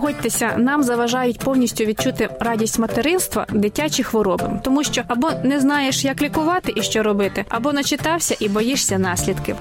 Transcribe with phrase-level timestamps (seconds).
[0.00, 6.22] Погодьтеся, нам заважають повністю відчути радість материнства дитячі хвороби, тому що або не знаєш, як
[6.22, 9.56] лікувати і що робити, або начитався і боїшся наслідків.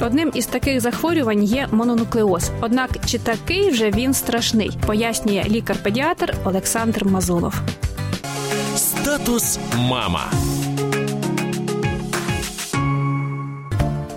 [0.00, 2.50] Одним із таких захворювань є мононуклеоз.
[2.60, 7.54] Однак чи такий вже він страшний, пояснює лікар-педіатр Олександр Мазулов.
[8.76, 10.30] Статус мама.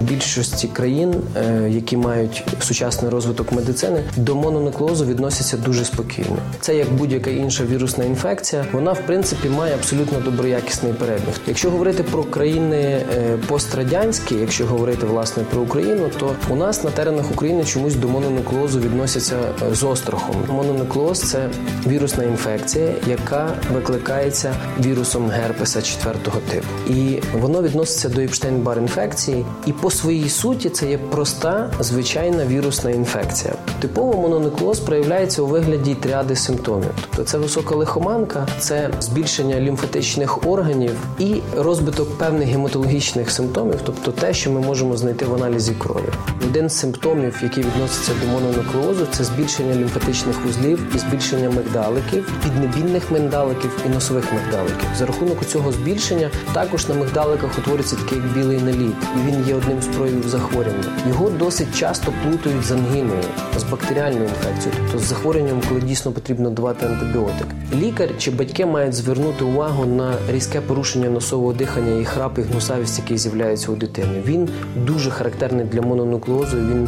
[0.09, 6.37] Більшості країн, е, які мають сучасний розвиток медицини, до мононуклеозу відносяться дуже спокійно.
[6.59, 8.65] Це як будь-яка інша вірусна інфекція.
[8.71, 11.39] Вона в принципі має абсолютно доброякісний перебіг.
[11.47, 16.89] Якщо говорити про країни е, пострадянські, якщо говорити власне про Україну, то у нас на
[16.89, 19.35] теренах України чомусь до мононуклеозу відносяться
[19.71, 20.35] е, з острахом.
[20.47, 21.49] Мононуклеоз– це
[21.87, 26.15] вірусна інфекція, яка викликається вірусом герпеса 4
[26.49, 32.45] типу, і воно відноситься до Епштейн-Бар інфекції і по своїй суті це є проста звичайна
[32.45, 33.53] вірусна інфекція.
[33.79, 36.91] Типово мононуклеоз проявляється у вигляді тріади симптомів.
[37.01, 44.33] Тобто це висока лихоманка, це збільшення лімфатичних органів і розвиток певних гематологічних симптомів, тобто те,
[44.33, 46.09] що ми можемо знайти в аналізі крові.
[46.49, 53.11] Один з симптомів, який відноситься до мононуклеозу, це збільшення лімфатичних вузлів і збільшення мигдаликів, піднебінних
[53.11, 54.87] мигдаликів і носових мигдаликів.
[54.97, 59.55] За рахунок цього збільшення також на мигдаликах утворюється такий як білий наліт, і він є
[59.55, 60.83] одним з захворювання.
[61.07, 63.23] Його досить часто плутають з ангіною,
[63.57, 67.47] з бактеріальною інфекцією, тобто з захворюванням, коли дійсно потрібно давати антибіотик.
[67.73, 72.99] Лікар чи батьки мають звернути увагу на різке порушення носового дихання і храп і гнусавість,
[72.99, 74.23] який з'являється у дитини.
[74.25, 76.87] Він дуже характерний для мононуклеозу, він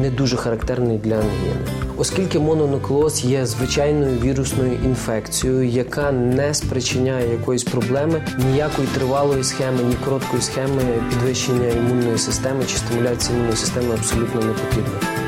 [0.00, 1.73] не дуже характерний для ангіни.
[1.96, 9.94] Оскільки мононуклеоз є звичайною вірусною інфекцією, яка не спричиняє якоїсь проблеми, ніякої тривалої схеми, ні
[10.04, 15.23] короткої схеми підвищення імунної системи чи стимуляції імунної системи абсолютно не потрібно.